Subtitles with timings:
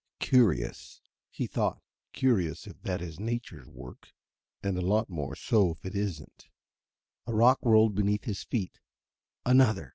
[0.17, 0.99] "Curious,"
[1.29, 1.79] he thought;
[2.11, 4.07] "curious if that is nature's work
[4.63, 6.47] and a lot more so if it isn't."
[7.27, 8.79] A rock rolled beneath his feet.
[9.45, 9.89] Another!